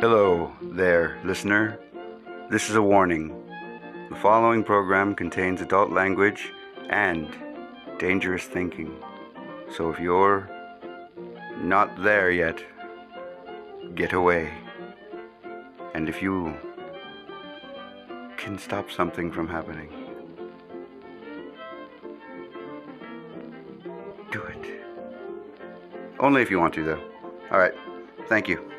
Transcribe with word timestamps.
Hello 0.00 0.52
there, 0.62 1.18
listener. 1.24 1.76
This 2.50 2.70
is 2.70 2.76
a 2.76 2.82
warning. 2.82 3.34
The 4.10 4.14
following 4.14 4.62
program 4.62 5.12
contains 5.12 5.60
adult 5.60 5.90
language 5.90 6.52
and 6.88 7.26
dangerous 7.98 8.44
thinking. 8.44 8.94
So 9.74 9.90
if 9.90 9.98
you're 9.98 10.48
not 11.60 12.00
there 12.00 12.30
yet, 12.30 12.62
get 13.96 14.12
away. 14.12 14.52
And 15.94 16.08
if 16.08 16.22
you 16.22 16.54
can 18.36 18.56
stop 18.56 18.92
something 18.92 19.32
from 19.32 19.48
happening, 19.48 19.90
do 24.30 24.42
it. 24.42 24.80
Only 26.20 26.40
if 26.40 26.52
you 26.52 26.60
want 26.60 26.74
to, 26.74 26.84
though. 26.84 27.02
All 27.50 27.58
right. 27.58 27.74
Thank 28.28 28.46
you. 28.46 28.77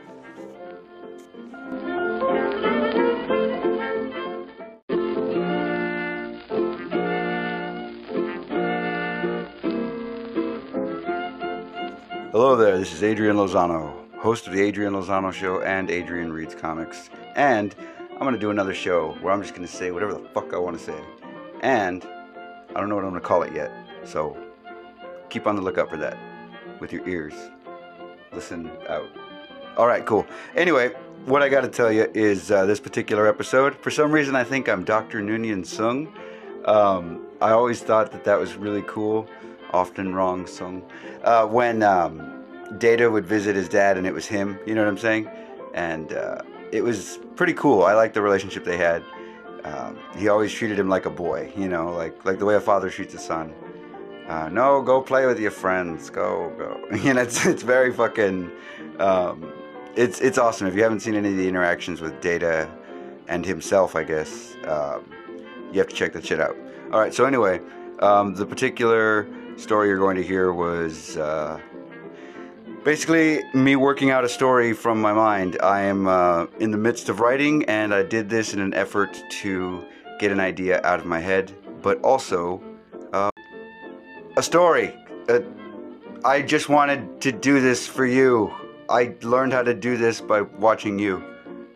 This 12.80 12.94
is 12.94 13.04
Adrian 13.04 13.36
Lozano, 13.36 13.94
host 14.20 14.48
of 14.48 14.54
The 14.54 14.62
Adrian 14.62 14.94
Lozano 14.94 15.34
Show 15.34 15.60
and 15.64 15.92
Adrian 15.92 16.32
Reads 16.32 16.56
Comics. 16.56 17.10
And 17.36 17.76
I'm 18.14 18.20
going 18.20 18.32
to 18.32 18.40
do 18.40 18.52
another 18.52 18.74
show 18.74 19.18
where 19.20 19.34
I'm 19.34 19.42
just 19.42 19.54
going 19.54 19.68
to 19.68 19.74
say 19.74 19.92
whatever 19.92 20.14
the 20.14 20.26
fuck 20.30 20.54
I 20.54 20.58
want 20.60 20.80
to 20.80 20.84
say. 20.86 20.98
And 21.60 22.08
I 22.73 22.80
don't 22.80 22.88
know 22.88 22.96
what 22.96 23.04
I'm 23.04 23.10
going 23.10 23.22
to 23.22 23.28
call 23.28 23.44
it 23.44 23.54
yet. 23.54 23.70
So 24.06 24.38
keep 25.30 25.46
on 25.46 25.58
the 25.58 25.62
lookout 25.62 25.90
for 25.90 25.98
that 25.98 26.18
with 26.80 26.94
your 26.94 27.06
ears. 27.06 27.34
Listen 28.31 28.72
out. 28.88 29.09
All 29.75 29.86
right, 29.86 30.06
cool. 30.06 30.25
Anyway, 30.56 30.94
what 31.25 31.44
I 31.44 31.50
got 31.50 31.62
to 31.62 31.68
tell 31.68 31.92
you 31.92 32.09
is 32.14 32.50
uh, 32.50 32.66
this 32.66 32.80
particular 32.80 33.28
episode. 33.28 33.75
For 33.75 33.92
some 33.92 34.09
reason, 34.09 34.38
I 34.38 34.46
think 34.46 34.70
I'm 34.70 34.86
Dr. 34.86 35.20
Noonien 35.20 35.66
Soong. 35.66 36.08
Um, 36.66 37.28
I 37.42 37.50
always 37.52 37.81
thought 37.81 38.14
that 38.14 38.23
that 38.23 38.40
was 38.40 38.56
really 38.56 38.84
cool. 38.88 39.28
Often 39.73 40.16
wrong 40.16 40.46
Soong. 40.46 40.81
Uh, 41.25 41.46
when 41.46 41.84
um, 41.84 42.39
Data 42.78 43.09
would 43.09 43.25
visit 43.25 43.56
his 43.56 43.67
dad 43.67 43.98
and 43.98 44.06
it 44.06 44.14
was 44.14 44.25
him, 44.25 44.59
you 44.66 44.75
know 44.75 44.81
what 44.81 44.89
I'm 44.89 44.98
saying? 44.98 45.30
And 45.73 46.14
uh, 46.14 46.42
it 46.72 46.84
was 46.84 47.20
pretty 47.36 47.53
cool. 47.53 47.84
I 47.84 47.94
liked 47.94 48.14
the 48.14 48.22
relationship 48.22 48.64
they 48.64 48.78
had. 48.78 49.03
Um, 49.64 50.00
he 50.16 50.30
always 50.30 50.53
treated 50.53 50.80
him 50.80 50.88
like 50.88 51.06
a 51.06 51.09
boy, 51.09 51.52
you 51.58 51.67
know, 51.67 51.94
like 51.94 52.23
like 52.25 52.40
the 52.40 52.45
way 52.45 52.56
a 52.56 52.62
father 52.62 52.90
treats 52.90 53.14
a 53.14 53.20
son. 53.20 53.53
Uh, 54.28 54.47
no, 54.50 54.81
go 54.81 55.02
play 55.02 55.25
with 55.25 55.40
your 55.40 55.52
friends. 55.52 56.09
Go, 56.09 56.53
go. 56.58 56.95
You 56.97 57.14
know, 57.14 57.22
it's 57.22 57.45
it's 57.45 57.64
very 57.64 57.92
fucking. 57.92 58.52
Um, 59.00 59.52
it's 59.95 60.22
it's 60.22 60.38
awesome. 60.38 60.67
If 60.67 60.75
you 60.75 60.84
haven't 60.84 61.02
seen 61.02 61.16
any 61.16 61.30
of 61.30 61.38
the 61.38 61.47
interactions 61.47 62.00
with 62.00 62.22
Data 62.22 62.70
and 63.28 63.45
himself, 63.45 63.95
I 63.95 64.03
guess 64.03 64.56
um, 64.66 65.12
you 65.72 65.80
have 65.80 65.88
to 65.88 65.95
check 65.95 66.14
that 66.14 66.25
shit 66.25 66.40
out. 66.40 66.56
All 66.92 67.00
right. 67.00 67.14
So 67.14 67.25
anyway, 67.25 67.59
um, 68.00 68.34
the 68.36 68.45
particular 68.45 69.28
story 69.58 69.90
you're 69.90 69.97
going 69.97 70.16
to 70.16 70.23
hear 70.23 70.53
was 70.53 71.17
uh, 71.17 71.59
basically 72.83 73.44
me 73.53 73.75
working 73.75 74.09
out 74.09 74.23
a 74.23 74.30
story 74.30 74.73
from 74.73 75.02
my 75.02 75.13
mind. 75.13 75.58
I 75.61 75.81
am 75.81 76.08
uh, 76.08 76.45
in 76.59 76.72
the 76.72 76.77
midst 76.77 77.09
of 77.09 77.19
writing, 77.19 77.66
and 77.66 77.94
I 77.94 78.03
did 78.03 78.30
this 78.30 78.53
in 78.53 78.59
an 78.59 78.73
effort 78.73 79.22
to 79.41 79.85
get 80.19 80.31
an 80.31 80.39
idea 80.39 80.81
out 80.83 81.00
of 81.00 81.05
my 81.05 81.19
head, 81.19 81.53
but 81.81 82.02
also 82.02 82.61
uh, 83.13 83.31
a 84.38 84.44
story. 84.44 84.95
Uh, 85.27 85.41
I 86.23 86.41
just 86.41 86.69
wanted 86.69 87.22
to 87.22 87.31
do 87.31 87.59
this 87.61 87.88
for 87.88 88.05
you. 88.05 88.53
I 88.89 89.16
learned 89.22 89.53
how 89.53 89.63
to 89.63 89.73
do 89.73 89.97
this 89.97 90.19
by 90.19 90.41
watching 90.41 91.00
you 91.00 91.23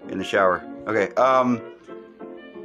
in 0.10 0.18
the 0.18 0.24
shower. 0.24 0.64
Okay, 0.88 1.14
um, 1.16 1.62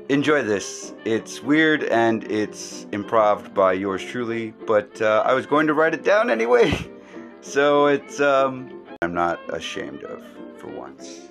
enjoy 0.08 0.42
this. 0.42 0.94
It's 1.04 1.42
weird 1.42 1.84
and 1.84 2.24
it's 2.30 2.86
improved 2.92 3.54
by 3.54 3.74
yours 3.74 4.02
truly, 4.02 4.54
but 4.66 5.00
uh, 5.00 5.22
I 5.24 5.34
was 5.34 5.46
going 5.46 5.66
to 5.68 5.74
write 5.74 5.94
it 5.94 6.02
down 6.02 6.30
anyway. 6.30 6.72
So 7.40 7.86
it's, 7.86 8.20
um, 8.20 8.84
I'm 9.00 9.14
not 9.14 9.38
ashamed 9.54 10.02
of 10.04 10.22
for 10.56 10.68
once. 10.68 11.28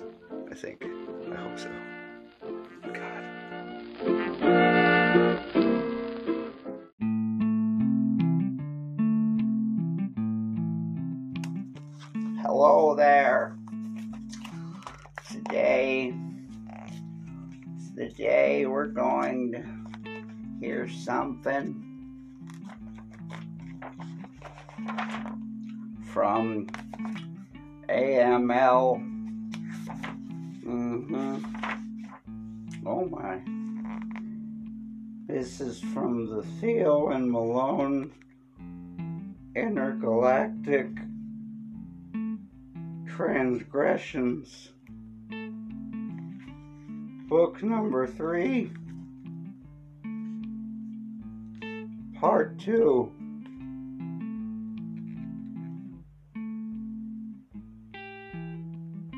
I 0.50 0.54
think. 0.54 0.84
I 1.30 1.36
hope 1.36 1.58
so. 1.58 1.70
God. 2.92 3.24
Hello 12.40 12.94
there. 12.94 13.56
Today 15.30 16.14
the 17.98 18.08
day 18.10 18.64
we're 18.64 18.86
going 18.86 19.50
to 19.50 20.64
hear 20.64 20.88
something 20.88 21.84
from 26.18 26.66
AML. 27.88 29.00
Mm-hmm. 30.66 31.36
Oh 32.84 33.04
my. 33.06 33.38
This 35.32 35.60
is 35.60 35.78
from 35.78 36.26
the 36.28 36.42
Theo 36.60 37.10
and 37.10 37.30
Malone 37.30 38.10
Intergalactic 39.54 40.88
Transgressions. 43.06 44.70
Book 47.28 47.62
number 47.62 48.08
three, 48.08 48.72
part 52.18 52.58
two. 52.58 53.12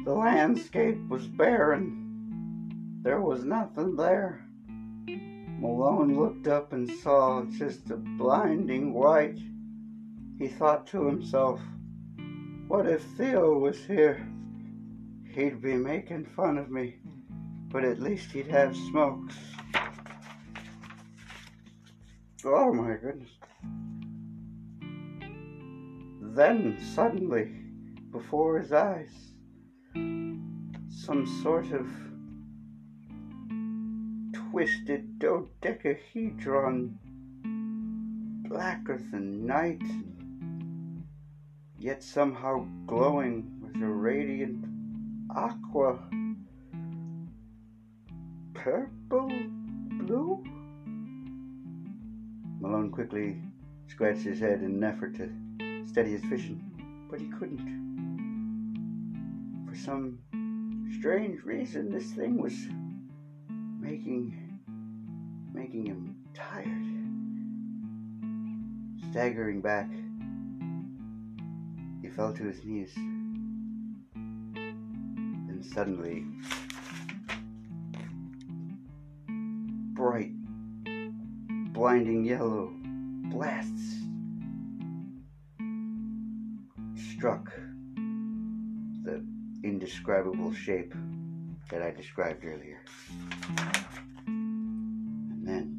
The 0.05 0.15
landscape 0.15 0.99
was 1.09 1.27
barren. 1.27 3.01
There 3.03 3.21
was 3.21 3.45
nothing 3.45 3.97
there. 3.97 4.47
Malone 5.07 6.19
looked 6.19 6.49
up 6.49 6.73
and 6.73 6.91
saw 6.91 7.45
just 7.45 7.91
a 7.91 7.97
blinding 7.97 8.95
white. 8.95 9.39
He 10.39 10.49
thought 10.49 10.87
to 10.89 11.05
himself, 11.05 11.61
what 12.67 12.87
if 12.87 13.03
Theo 13.19 13.59
was 13.59 13.85
here? 13.85 14.27
He'd 15.35 15.61
be 15.61 15.75
making 15.75 16.25
fun 16.25 16.57
of 16.57 16.71
me, 16.71 16.97
but 17.69 17.85
at 17.85 18.01
least 18.01 18.33
he'd 18.33 18.47
have 18.47 18.75
smokes. 18.75 19.37
Oh 22.43 22.73
my 22.73 22.95
goodness. 22.95 23.31
Then 26.23 26.79
suddenly, 26.95 27.53
before 28.11 28.59
his 28.59 28.73
eyes, 28.73 29.30
some 31.05 31.27
sort 31.43 31.73
of 31.73 31.87
twisted 34.35 35.19
dodecahedron, 35.19 36.99
blacker 38.47 39.01
than 39.11 39.47
night, 39.47 39.81
yet 41.79 42.03
somehow 42.03 42.67
glowing 42.87 43.51
with 43.63 43.83
a 43.83 43.87
radiant 43.87 44.63
aqua, 45.35 45.99
purple, 48.53 49.33
blue. 50.05 50.45
Malone 52.61 52.91
quickly 52.91 53.41
scratched 53.89 54.25
his 54.25 54.39
head 54.39 54.59
in 54.61 54.75
an 54.75 54.85
effort 54.85 55.15
to 55.17 55.31
steady 55.87 56.11
his 56.11 56.25
vision, 56.25 56.61
but 57.11 57.19
he 57.19 57.27
couldn't. 57.29 57.81
For 59.67 59.75
some 59.75 60.19
strange 60.99 61.43
reason, 61.45 61.91
this 61.91 62.13
thing 62.13 62.37
was 62.41 62.55
making 63.81 64.61
making 65.53 65.87
him 65.87 66.17
tired. 66.35 66.87
Staggering 69.11 69.61
back, 69.61 69.91
he 72.03 72.09
fell 72.09 72.33
to 72.33 72.45
his 72.45 72.65
knees. 72.65 72.95
Then 74.15 75.63
suddenly, 75.63 76.25
bright, 79.95 80.33
blinding 81.73 82.25
yellow 82.25 82.73
blasts 83.31 83.97
struck 86.95 87.53
indescribable 89.91 90.55
shape 90.55 90.95
that 91.69 91.83
I 91.83 91.91
described 91.91 92.45
earlier. 92.45 92.81
And 94.27 95.45
then 95.45 95.77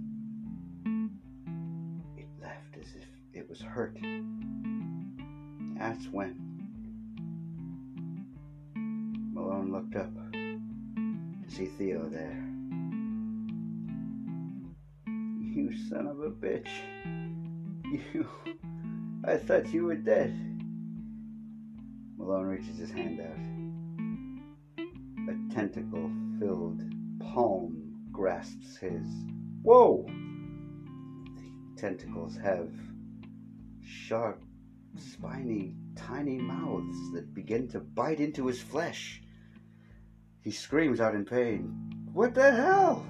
it 2.18 2.28
left 2.42 2.76
as 2.78 2.88
if 2.94 3.08
it 3.34 3.48
was 3.48 3.62
hurt. 3.62 3.98
That's 5.78 6.08
when 6.08 6.36
Malone 9.34 9.72
looked 9.72 9.96
up. 9.96 10.12
To 10.34 11.48
see 11.48 11.68
Theo 11.78 12.10
there. 12.10 12.44
You 15.08 15.72
son 15.90 16.08
of 16.08 16.20
a 16.20 16.32
bitch. 16.32 16.68
You. 17.86 18.28
I 19.24 19.38
thought 19.38 19.74
you 19.74 19.86
were 19.86 19.96
dead. 19.96 20.34
Malone 22.18 22.48
reaches 22.48 22.78
his 22.78 22.92
hand 22.92 23.22
out. 23.22 23.51
Tentacle 25.62 26.10
filled 26.40 26.82
palm 27.20 27.94
grasps 28.12 28.78
his. 28.78 29.06
Whoa! 29.62 30.08
The 31.36 31.80
tentacles 31.80 32.36
have 32.38 32.72
sharp, 33.80 34.44
spiny, 34.98 35.76
tiny 35.96 36.40
mouths 36.40 37.12
that 37.14 37.36
begin 37.36 37.68
to 37.68 37.80
bite 37.80 38.20
into 38.20 38.48
his 38.48 38.60
flesh. 38.60 39.22
He 40.40 40.50
screams 40.50 41.00
out 41.00 41.14
in 41.14 41.26
pain. 41.26 42.10
What 42.12 42.34
the 42.34 42.52
hell? 42.52 43.06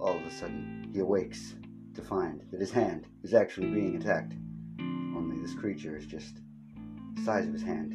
All 0.00 0.16
of 0.16 0.26
a 0.26 0.30
sudden, 0.32 0.90
he 0.92 0.98
awakes 0.98 1.54
to 1.94 2.02
find 2.02 2.42
that 2.50 2.58
his 2.58 2.72
hand 2.72 3.06
is 3.22 3.32
actually 3.32 3.70
being 3.70 3.94
attacked. 3.94 4.32
Only 4.80 5.40
this 5.40 5.54
creature 5.54 5.96
is 5.96 6.06
just 6.06 6.40
the 7.14 7.22
size 7.22 7.46
of 7.46 7.52
his 7.52 7.62
hand. 7.62 7.94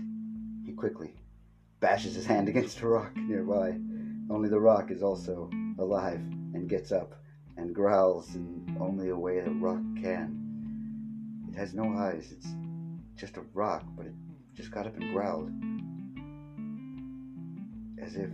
He 0.66 0.72
quickly 0.72 1.14
bashes 1.84 2.16
his 2.16 2.26
hand 2.26 2.48
against 2.48 2.80
a 2.80 2.88
rock 2.88 3.12
nearby. 3.18 3.78
Only 4.30 4.48
the 4.48 4.58
rock 4.58 4.90
is 4.90 5.04
also 5.04 5.50
alive 5.78 6.22
and 6.54 6.70
gets 6.70 6.94
up 6.94 7.14
and 7.58 7.76
growls 7.76 8.34
in 8.36 8.78
only 8.80 9.10
a 9.10 9.18
way 9.18 9.42
that 9.42 9.52
rock 9.60 9.82
can. 10.02 11.44
It 11.50 11.58
has 11.58 11.74
no 11.74 11.94
eyes, 11.94 12.32
it's 12.32 12.48
just 13.18 13.36
a 13.36 13.44
rock, 13.54 13.84
but 13.98 14.06
it 14.06 14.14
just 14.56 14.72
got 14.72 14.88
up 14.88 14.96
and 14.96 15.12
growled. 15.12 15.52
As 18.02 18.16
if 18.16 18.30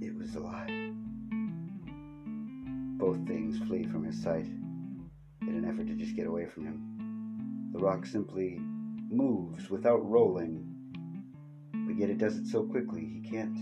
it 0.00 0.16
was 0.16 0.36
alive. 0.36 0.70
Both 2.98 3.26
things 3.26 3.58
flee 3.68 3.84
from 3.84 4.04
his 4.04 4.22
sight 4.22 4.46
in 5.42 5.48
an 5.48 5.66
effort 5.66 5.86
to 5.88 5.94
just 5.96 6.16
get 6.16 6.26
away 6.26 6.46
from 6.46 6.64
him. 6.64 7.70
The 7.74 7.78
rock 7.78 8.06
simply 8.06 8.58
moves 9.10 9.68
without 9.68 10.08
rolling, 10.08 10.69
but 11.90 11.98
yet 11.98 12.08
it 12.08 12.18
does 12.18 12.36
it 12.36 12.46
so 12.46 12.62
quickly 12.62 13.00
he 13.00 13.18
can't 13.28 13.58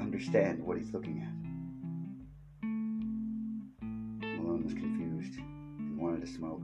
understand 0.00 0.64
what 0.64 0.78
he's 0.78 0.94
looking 0.94 1.20
at. 1.20 1.28
Malone 4.22 4.64
was 4.64 4.72
confused 4.72 5.36
and 5.36 5.98
wanted 5.98 6.22
to 6.22 6.26
smoke. 6.26 6.62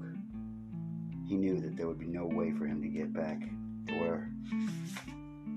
He 1.28 1.36
knew 1.36 1.60
that 1.60 1.76
there 1.76 1.86
would 1.86 1.98
be 1.98 2.06
no 2.06 2.24
way 2.24 2.50
for 2.52 2.66
him 2.66 2.80
to 2.80 2.88
get 2.88 3.12
back 3.12 3.40
to 3.88 3.98
where 4.00 4.30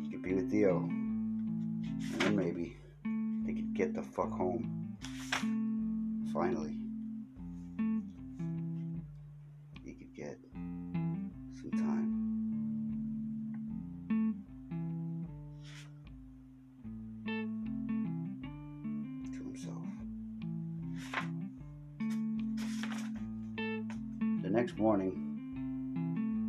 he 0.03 0.11
could 0.11 0.21
be 0.21 0.33
with 0.33 0.51
Theo. 0.51 0.79
And 0.79 2.19
then 2.19 2.35
maybe 2.35 2.75
they 3.45 3.53
could 3.53 3.73
get 3.73 3.93
the 3.93 4.03
fuck 4.03 4.31
home. 4.31 4.97
Finally. 6.33 6.86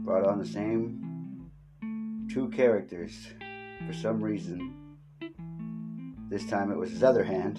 Brought 0.08 0.26
on 0.26 0.38
the 0.38 0.46
same 0.46 1.50
two 2.32 2.48
characters 2.48 3.28
for 3.86 3.92
some 3.92 4.24
reason. 4.24 4.74
This 6.30 6.46
time 6.46 6.72
it 6.72 6.78
was 6.78 6.90
his 6.90 7.02
other 7.02 7.22
hand. 7.22 7.58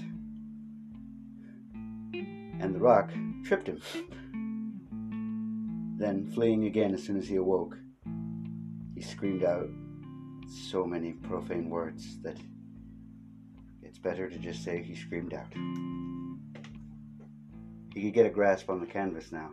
And 2.60 2.74
the 2.74 2.80
rock 2.80 3.12
tripped 3.46 3.68
him. 3.68 3.80
then, 6.00 6.32
fleeing 6.34 6.66
again 6.66 6.96
as 6.96 7.04
soon 7.04 7.20
as 7.20 7.28
he 7.28 7.36
awoke, 7.36 7.78
he 8.96 9.04
screamed 9.04 9.44
out 9.44 9.70
so 10.72 10.88
many 10.88 11.14
profane 11.14 11.70
words 11.70 12.20
that 12.24 12.38
it's 13.84 14.00
better 14.00 14.28
to 14.28 14.40
just 14.40 14.64
say 14.64 14.82
he 14.82 14.96
screamed 14.96 15.36
out. 15.36 15.54
He 17.94 18.02
could 18.02 18.16
get 18.16 18.26
a 18.26 18.32
grasp 18.32 18.72
on 18.72 18.80
the 18.80 18.88
canvas 18.88 19.32
now. 19.32 19.52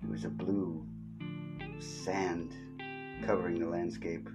It 0.00 0.08
was 0.08 0.24
a 0.24 0.28
blue 0.28 0.86
sand 1.82 2.54
covering 3.24 3.58
the 3.58 3.68
landscape. 3.68 4.28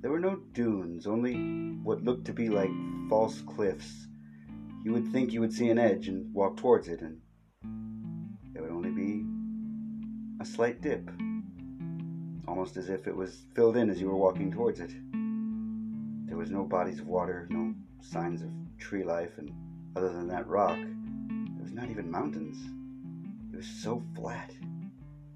There 0.00 0.10
were 0.10 0.20
no 0.20 0.36
dunes, 0.52 1.06
only 1.06 1.34
what 1.82 2.02
looked 2.02 2.24
to 2.26 2.32
be 2.32 2.48
like 2.48 2.70
false 3.08 3.40
cliffs. 3.40 4.08
You 4.84 4.92
would 4.92 5.12
think 5.12 5.32
you 5.32 5.40
would 5.40 5.52
see 5.52 5.70
an 5.70 5.78
edge 5.78 6.08
and 6.08 6.32
walk 6.34 6.56
towards 6.56 6.88
it, 6.88 7.00
and 7.00 7.20
there 8.52 8.62
would 8.62 8.72
only 8.72 8.90
be 8.90 9.24
a 10.40 10.44
slight 10.44 10.80
dip, 10.80 11.08
almost 12.48 12.76
as 12.76 12.88
if 12.88 13.06
it 13.06 13.14
was 13.14 13.44
filled 13.54 13.76
in 13.76 13.90
as 13.90 14.00
you 14.00 14.08
were 14.08 14.16
walking 14.16 14.50
towards 14.50 14.80
it. 14.80 14.90
There 16.26 16.36
was 16.36 16.50
no 16.50 16.64
bodies 16.64 16.98
of 16.98 17.06
water, 17.06 17.46
no 17.50 17.74
signs 18.00 18.42
of 18.42 18.50
tree 18.78 19.04
life, 19.04 19.38
and 19.38 19.52
other 19.94 20.12
than 20.12 20.26
that 20.28 20.48
rock, 20.48 20.76
there 20.76 21.62
was 21.62 21.72
not 21.72 21.90
even 21.90 22.10
mountains. 22.10 22.58
It 23.52 23.56
was 23.56 23.66
so 23.66 24.02
flat. 24.16 24.50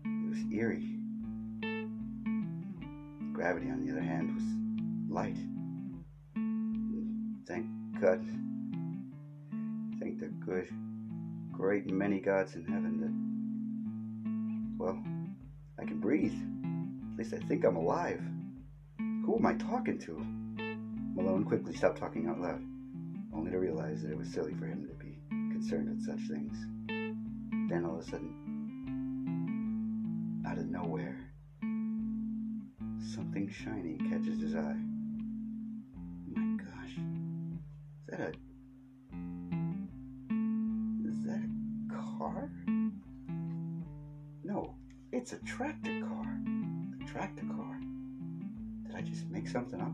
It 0.04 0.28
was 0.28 0.38
eerie. 0.52 0.95
Gravity, 3.36 3.68
on 3.68 3.84
the 3.84 3.92
other 3.92 4.00
hand, 4.00 4.34
was 4.34 4.44
light. 5.14 5.36
Thank 7.46 7.66
God. 8.00 8.24
Thank 10.00 10.20
the 10.20 10.28
good, 10.42 10.66
great 11.52 11.86
many 11.92 12.18
gods 12.18 12.54
in 12.54 12.64
heaven 12.64 12.98
that, 14.78 14.82
well, 14.82 14.98
I 15.78 15.84
can 15.84 16.00
breathe. 16.00 16.32
At 17.12 17.18
least 17.18 17.34
I 17.34 17.38
think 17.46 17.66
I'm 17.66 17.76
alive. 17.76 18.22
Who 18.98 19.36
am 19.36 19.44
I 19.44 19.52
talking 19.52 19.98
to? 19.98 20.18
Malone 21.14 21.44
quickly 21.44 21.74
stopped 21.76 21.98
talking 21.98 22.28
out 22.28 22.40
loud, 22.40 22.62
only 23.34 23.50
to 23.50 23.58
realize 23.58 24.00
that 24.00 24.12
it 24.12 24.16
was 24.16 24.32
silly 24.32 24.54
for 24.54 24.64
him 24.64 24.86
to 24.88 24.94
be 24.94 25.18
concerned 25.52 25.90
with 25.90 26.02
such 26.02 26.26
things. 26.26 26.56
Then 27.68 27.84
all 27.84 27.98
of 27.98 28.06
a 28.06 28.10
sudden, 28.10 28.32
out 30.46 30.56
of 30.56 30.70
nowhere, 30.70 31.15
something 33.36 33.52
shiny 33.52 33.98
catches 34.08 34.40
his 34.40 34.54
eye. 34.54 34.76
My 36.26 36.64
gosh. 36.64 36.96
Is 36.96 38.06
that 38.08 38.20
a. 38.20 38.32
Is 41.06 41.22
that 41.24 41.42
a 41.44 42.18
car? 42.18 42.50
No, 44.42 44.74
it's 45.12 45.32
a 45.34 45.38
tractor 45.38 46.00
car. 46.00 46.38
A 47.00 47.04
tractor 47.04 47.44
car. 47.54 47.78
Did 48.86 48.96
I 48.96 49.02
just 49.02 49.26
make 49.26 49.48
something 49.48 49.80
up? 49.82 49.92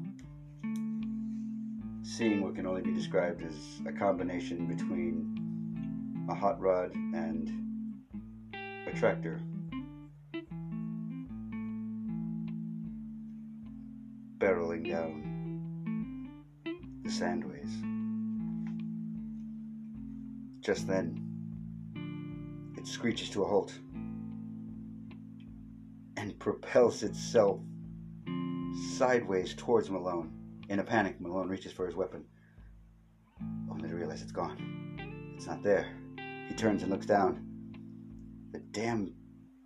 Seeing 2.04 2.42
what 2.42 2.54
can 2.54 2.66
only 2.66 2.82
be 2.82 2.92
described 2.92 3.42
as 3.42 3.56
a 3.88 3.92
combination 3.92 4.66
between 4.66 6.26
a 6.30 6.34
hot 6.34 6.60
rod 6.60 6.94
and 6.94 7.50
a 8.86 8.92
tractor 8.96 9.40
down 14.82 16.32
um, 16.66 17.02
the 17.04 17.10
sandways. 17.10 17.70
Just 20.60 20.86
then, 20.86 21.18
it 22.76 22.86
screeches 22.86 23.30
to 23.30 23.42
a 23.42 23.46
halt 23.46 23.72
and 26.16 26.38
propels 26.38 27.02
itself 27.02 27.60
sideways 28.96 29.54
towards 29.54 29.90
Malone. 29.90 30.32
In 30.68 30.78
a 30.78 30.84
panic, 30.84 31.20
Malone 31.20 31.48
reaches 31.48 31.72
for 31.72 31.86
his 31.86 31.96
weapon, 31.96 32.24
only 33.70 33.88
to 33.88 33.94
realize 33.94 34.22
it's 34.22 34.32
gone. 34.32 35.34
It's 35.36 35.46
not 35.46 35.62
there. 35.62 35.86
He 36.48 36.54
turns 36.54 36.82
and 36.82 36.90
looks 36.90 37.06
down. 37.06 37.44
The 38.52 38.60
damn 38.70 39.14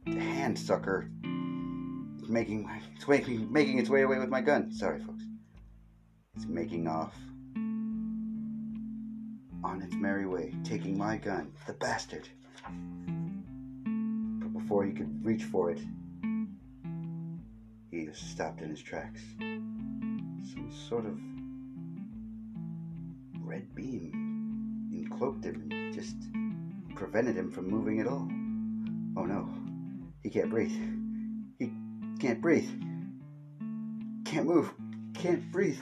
hand 0.07 0.59
sucker 0.59 1.11
making 2.29 2.69
it's 2.95 3.07
making 3.07 3.53
making 3.53 3.79
its 3.79 3.89
way 3.89 4.03
away 4.03 4.19
with 4.19 4.29
my 4.29 4.41
gun. 4.41 4.73
Sorry, 4.73 5.01
folks. 5.01 5.25
It's 6.35 6.47
making 6.47 6.87
off 6.87 7.15
on 9.65 9.83
its 9.83 9.95
merry 9.95 10.27
way, 10.27 10.55
taking 10.65 10.97
my 10.97 11.17
gun. 11.17 11.53
The 11.67 11.73
bastard. 11.75 12.29
But 14.41 14.53
before 14.53 14.85
he 14.85 14.93
could 14.93 15.25
reach 15.25 15.45
for 15.45 15.71
it, 15.71 15.81
he 17.91 17.99
is 17.99 18.19
stopped 18.19 18.61
in 18.61 18.71
his 18.71 18.83
tracks. 18.83 19.23
Some 19.39 20.71
sort 20.89 21.07
of 21.07 21.19
red 23.41 23.75
beam 23.75 24.91
encloaked 24.93 25.45
him 25.45 25.69
and 25.71 25.95
just 25.95 26.17
prevented 26.95 27.37
him 27.37 27.51
from 27.51 27.69
moving 27.69 28.01
at 28.01 28.07
all. 28.07 28.29
Oh 29.17 29.25
no, 29.25 29.49
he 30.23 30.31
can't 30.31 30.51
breathe. 30.51 31.06
Can't 32.19 32.41
breathe. 32.41 32.71
Can't 34.25 34.47
move. 34.47 34.73
Can't 35.13 35.53
breathe. 35.53 35.79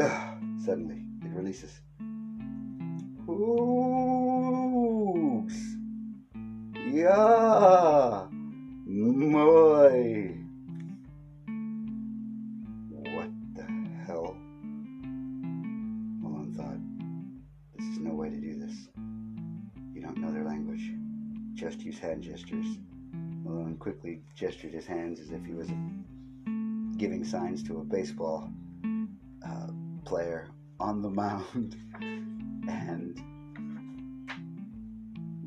Ugh, 0.00 0.38
suddenly, 0.64 1.04
it 1.22 1.30
releases. 1.30 1.80
Oops. 3.28 3.94
Yeah. 6.90 8.26
Moi. 8.86 9.90
What 13.14 13.30
the 13.54 13.66
hell? 14.06 14.36
Malone 16.20 16.54
thought, 16.56 16.80
this 17.76 17.86
is 17.88 17.98
no 17.98 18.14
way 18.14 18.30
to 18.30 18.36
do 18.36 18.58
this. 18.58 18.88
You 19.92 20.00
don't 20.00 20.16
know 20.16 20.32
their 20.32 20.44
language. 20.44 20.92
Just 21.52 21.82
use 21.82 21.98
hand 21.98 22.22
gestures. 22.22 22.78
Quickly 23.78 24.22
gestured 24.34 24.72
his 24.72 24.86
hands 24.86 25.20
as 25.20 25.30
if 25.30 25.44
he 25.44 25.52
was 25.52 25.68
giving 26.96 27.24
signs 27.24 27.62
to 27.64 27.80
a 27.80 27.84
baseball 27.84 28.50
uh, 29.46 29.66
player 30.04 30.48
on 30.80 31.02
the 31.02 31.10
mound. 31.10 31.76
and 32.00 33.20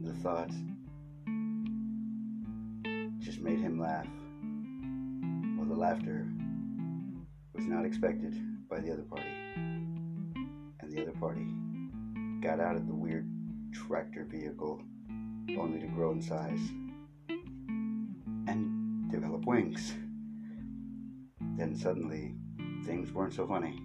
the 0.03 0.13
thought 0.13 0.51
just 3.19 3.41
made 3.41 3.59
him 3.59 3.79
laugh. 3.79 4.07
Well, 5.57 5.67
the 5.67 5.75
laughter 5.75 6.27
was 7.53 7.65
not 7.65 7.85
expected 7.85 8.35
by 8.69 8.79
the 8.79 8.93
other 8.93 9.03
party. 9.03 9.29
And 9.55 10.91
the 10.91 11.01
other 11.01 11.11
party 11.19 11.47
got 12.41 12.59
out 12.59 12.75
of 12.75 12.87
the 12.87 12.93
weird 12.93 13.27
tractor 13.71 14.25
vehicle 14.29 14.81
only 15.57 15.79
to 15.79 15.87
grow 15.87 16.11
in 16.11 16.21
size 16.21 16.59
develop 19.37 19.45
wings. 19.45 19.93
Then 21.57 21.75
suddenly, 21.75 22.33
things 22.85 23.11
weren't 23.11 23.33
so 23.33 23.47
funny. 23.47 23.79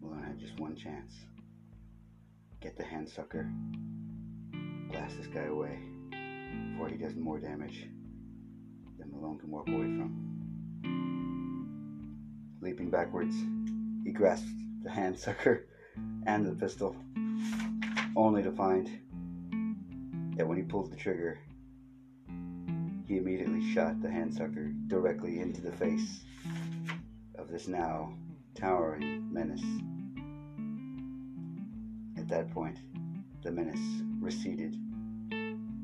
Malone 0.00 0.22
had 0.22 0.38
just 0.38 0.58
one 0.58 0.76
chance. 0.76 1.12
Get 2.60 2.76
the 2.76 2.84
hand 2.84 3.08
sucker, 3.08 3.50
blast 4.90 5.16
this 5.16 5.28
guy 5.28 5.44
away 5.44 5.78
before 6.72 6.88
he 6.88 6.96
does 6.96 7.14
more 7.14 7.38
damage 7.38 7.86
than 8.98 9.10
Malone 9.12 9.38
can 9.38 9.50
walk 9.50 9.68
away 9.68 9.84
from. 9.96 10.24
Leaping 12.60 12.90
backwards, 12.90 13.36
he 14.04 14.10
grasped 14.10 14.48
the 14.82 14.90
hand 14.90 15.16
sucker 15.16 15.68
and 16.26 16.44
the 16.44 16.54
pistol, 16.54 16.96
only 18.18 18.42
to 18.42 18.50
find 18.50 18.90
that 20.36 20.46
when 20.46 20.56
he 20.56 20.64
pulled 20.64 20.90
the 20.90 20.96
trigger, 20.96 21.38
he 23.06 23.16
immediately 23.16 23.72
shot 23.72 24.02
the 24.02 24.10
hand 24.10 24.34
sucker 24.34 24.72
directly 24.88 25.38
into 25.38 25.60
the 25.60 25.70
face 25.70 26.24
of 27.36 27.48
this 27.48 27.68
now 27.68 28.12
towering 28.56 29.32
menace. 29.32 29.62
At 32.18 32.28
that 32.28 32.50
point, 32.50 32.80
the 33.44 33.52
menace 33.52 34.02
receded 34.20 34.76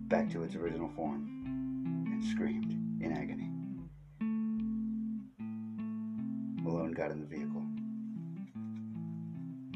back 0.09 0.29
to 0.31 0.43
its 0.43 0.57
original 0.57 0.89
form 0.89 1.29
and 2.11 2.25
screamed 2.25 2.73
in 3.01 3.13
agony. 3.13 3.49
Malone 6.65 6.93
got 6.93 7.13
in 7.13 7.21
the 7.21 7.27
vehicle. 7.27 7.63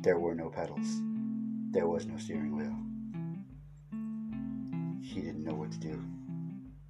There 0.02 0.18
were 0.18 0.34
no 0.34 0.48
pedals. 0.48 1.00
There 1.70 1.87
was 1.87 2.06
no 2.06 2.16
steering 2.16 2.56
wheel. 2.56 2.75
He 5.02 5.20
didn't 5.20 5.44
know 5.44 5.54
what 5.54 5.70
to 5.72 5.78
do. 5.78 6.02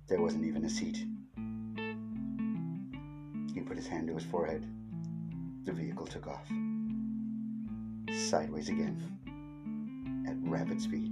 There 0.07 0.23
wasn't 0.23 0.45
even 0.45 0.65
a 0.65 0.71
seat. 0.71 1.05
He 3.53 3.61
put 3.61 3.77
his 3.77 3.89
hand 3.89 4.07
to 4.07 4.15
his 4.15 4.23
forehead. 4.23 4.65
The 5.65 5.73
vehicle 5.73 6.07
took 6.07 6.29
off. 6.29 6.47
Sideways 8.31 8.69
again. 8.69 9.03
At 10.29 10.37
rapid 10.49 10.81
speed. 10.81 11.11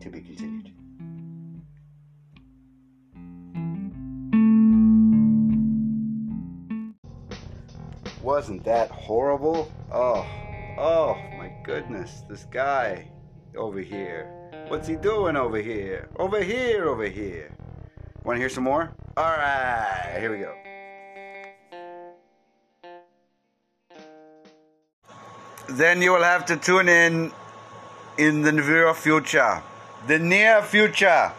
To 0.00 0.10
be 0.10 0.20
continued. 0.20 0.72
Wasn't 8.32 8.64
that 8.64 8.90
horrible? 8.90 9.70
Oh, 9.92 10.26
oh 10.78 11.18
my 11.36 11.52
goodness, 11.62 12.22
this 12.30 12.44
guy 12.44 13.10
over 13.54 13.80
here. 13.80 14.32
What's 14.68 14.88
he 14.88 14.96
doing 14.96 15.36
over 15.36 15.58
here? 15.58 16.08
Over 16.16 16.42
here, 16.42 16.88
over 16.88 17.04
here. 17.04 17.54
Want 18.24 18.38
to 18.38 18.40
hear 18.40 18.48
some 18.48 18.64
more? 18.64 18.90
All 19.18 19.36
right, 19.36 20.16
here 20.18 20.32
we 20.32 20.38
go. 20.38 20.54
Then 25.68 26.00
you 26.00 26.12
will 26.12 26.24
have 26.24 26.46
to 26.46 26.56
tune 26.56 26.88
in 26.88 27.32
in 28.16 28.40
the 28.40 28.52
near 28.52 28.94
future. 28.94 29.62
The 30.06 30.18
near 30.18 30.62
future. 30.62 31.32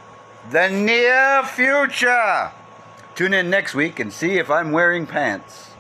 The 0.52 0.70
near 0.70 1.42
future. 1.42 2.52
Tune 3.16 3.34
in 3.34 3.50
next 3.50 3.74
week 3.74 4.00
and 4.00 4.14
see 4.14 4.38
if 4.38 4.52
I'm 4.52 4.72
wearing 4.72 5.08
pants. 5.08 5.73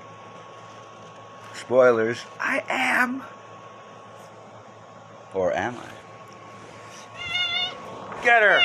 Spoilers. 1.65 2.20
I 2.41 2.62
am. 2.67 3.24
Or 5.34 5.53
am 5.53 5.77
I? 5.77 5.89
Get 8.22 8.41
her! 8.41 8.62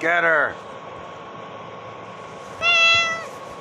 Get 0.00 0.22
her! 0.22 0.54